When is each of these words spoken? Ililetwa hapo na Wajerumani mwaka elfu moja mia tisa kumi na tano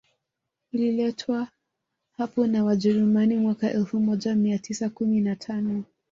Ililetwa 0.71 1.47
hapo 2.17 2.47
na 2.47 2.63
Wajerumani 2.63 3.37
mwaka 3.37 3.71
elfu 3.71 3.99
moja 3.99 4.35
mia 4.35 4.59
tisa 4.59 4.89
kumi 4.89 5.21
na 5.21 5.35
tano 5.35 5.83